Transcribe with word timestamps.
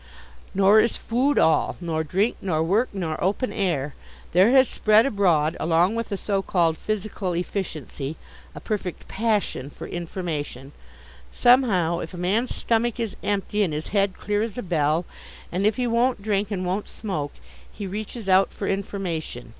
Nor 0.55 0.79
is 0.79 0.97
food 0.97 1.37
all, 1.37 1.77
nor 1.79 2.03
drink, 2.03 2.37
nor 2.41 2.63
work, 2.63 2.89
nor 2.91 3.23
open 3.23 3.53
air. 3.53 3.93
There 4.31 4.49
has 4.49 4.67
spread 4.67 5.05
abroad 5.05 5.55
along 5.59 5.93
with 5.93 6.09
the 6.09 6.17
so 6.17 6.41
called 6.41 6.75
physical 6.75 7.33
efficiency 7.33 8.15
a 8.55 8.59
perfect 8.59 9.07
passion 9.07 9.69
for 9.69 9.85
information. 9.87 10.71
Somehow 11.31 11.99
if 11.99 12.15
a 12.15 12.17
man's 12.17 12.55
stomach 12.55 12.99
is 12.99 13.15
empty 13.21 13.61
and 13.61 13.75
his 13.75 13.89
head 13.89 14.15
clear 14.17 14.41
as 14.41 14.57
a 14.57 14.63
bell, 14.63 15.05
and 15.51 15.67
if 15.67 15.75
he 15.75 15.85
won't 15.85 16.23
drink 16.23 16.49
and 16.49 16.65
won't 16.65 16.87
smoke, 16.89 17.33
he 17.71 17.85
reaches 17.85 18.27
out 18.27 18.51
for 18.51 18.67
information. 18.67 19.49